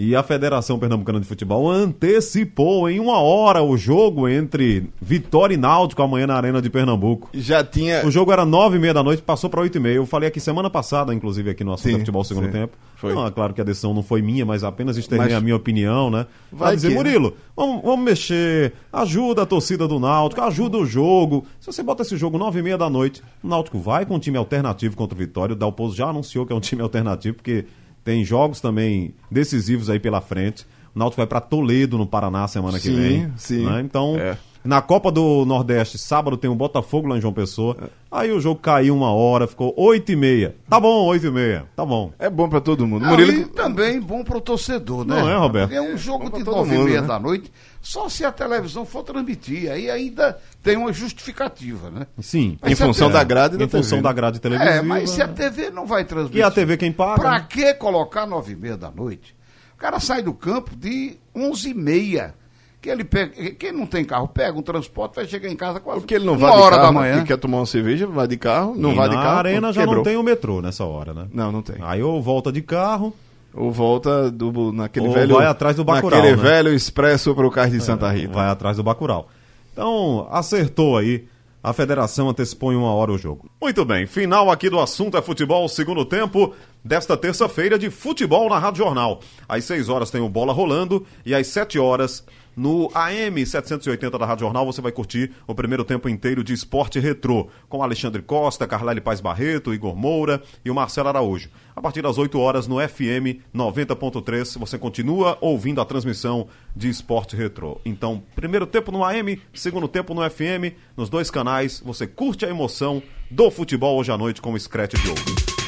[0.00, 5.56] E a Federação Pernambucana de Futebol antecipou em uma hora o jogo entre Vitória e
[5.56, 7.28] Náutico amanhã na Arena de Pernambuco.
[7.34, 8.06] Já tinha.
[8.06, 9.96] O jogo era nove e meia da noite, passou para oito e meia.
[9.96, 12.52] Eu falei aqui semana passada, inclusive aqui no assunto Sim, do futebol segundo sim.
[12.52, 12.76] tempo.
[12.94, 13.12] Foi.
[13.12, 15.56] Não, é claro que a decisão não foi minha, mas apenas externei Mas- a minha
[15.56, 16.26] opinião, né?
[16.52, 17.00] Vai dizer, que, né?
[17.02, 21.44] Murilo, vamos, vamos mexer, ajuda a torcida do Náutico, ajuda o jogo.
[21.58, 24.20] Se você bota esse jogo nove e meia da noite, o Náutico vai com um
[24.20, 25.54] time alternativo contra o Vitória.
[25.54, 27.64] O Dalpozo já anunciou que é um time alternativo, porque
[28.08, 30.64] tem jogos também decisivos aí pela frente.
[30.94, 33.32] O Náutico vai para Toledo, no Paraná, semana que Sim, vem.
[33.36, 33.66] sim.
[33.66, 33.82] né?
[33.82, 34.34] Então, É.
[34.64, 37.76] na Copa do Nordeste, sábado tem o Botafogo lá em João Pessoa.
[38.10, 40.56] Aí o jogo caiu uma hora, ficou oito e meia.
[40.68, 41.66] Tá bom, oito e meia.
[41.76, 42.12] Tá bom.
[42.18, 43.04] É bom pra todo mundo.
[43.06, 43.32] Murilo.
[43.32, 45.14] e também bom pro torcedor, né?
[45.20, 45.68] Não é, Roberto?
[45.70, 47.06] Porque é um jogo pra de todo nove e mundo, meia né?
[47.06, 49.70] da noite, só se a televisão for transmitir.
[49.70, 52.06] Aí ainda tem uma justificativa, né?
[52.20, 52.58] Sim.
[52.62, 54.14] Em Mas a função TV da grade e da Em função TV, da né?
[54.14, 54.76] grade televisiva.
[54.76, 56.40] É, mas se a TV não vai transmitir.
[56.40, 57.20] E a TV quem paga?
[57.20, 57.46] Pra né?
[57.48, 59.36] que colocar nove e meia da noite?
[59.74, 62.32] O cara sai do campo de 11h30.
[62.80, 66.00] Que ele pega, quem não tem carro pega um transporte, vai chegar em casa quase
[66.00, 67.24] Porque ele não uma vai de hora carro, da manhã.
[67.24, 69.38] quer tomar uma cerveja, vai de carro, não E vai de na carro.
[69.38, 69.96] arena já quebrou.
[69.96, 71.26] não tem o metrô nessa hora, né?
[71.32, 71.76] Não, não tem.
[71.80, 73.12] Aí ou volta de carro,
[73.52, 75.34] Ou volta do, naquele Ou velho.
[75.36, 76.42] vai atrás do Bacurau, Naquele né?
[76.42, 78.32] velho expresso pro cais de Santa Rita.
[78.34, 79.28] vai atrás do Bacurau.
[79.72, 81.24] Então, acertou aí.
[81.60, 83.50] A federação antecipou em uma hora o jogo.
[83.60, 86.54] Muito bem, final aqui do assunto é futebol, segundo tempo
[86.84, 89.20] desta terça-feira de futebol na Rádio Jornal.
[89.48, 92.24] Às 6 horas tem o Bola Rolando e às 7 horas
[92.58, 96.98] no AM 780 da Rádio Jornal você vai curtir o primeiro tempo inteiro de esporte
[96.98, 101.50] retrô, com Alexandre Costa, Carlyle Paz Barreto, Igor Moura e o Marcelo Araújo.
[101.76, 107.36] A partir das 8 horas no FM 90.3 você continua ouvindo a transmissão de esporte
[107.36, 107.80] retrô.
[107.84, 112.50] Então, primeiro tempo no AM, segundo tempo no FM, nos dois canais, você curte a
[112.50, 113.00] emoção
[113.30, 115.67] do futebol hoje à noite com o Scratch de ouro.